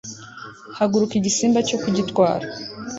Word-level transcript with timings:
Haguruka 0.77 1.13
igisimba 1.17 1.59
cyo 1.67 1.77
kugitwara 1.83 2.45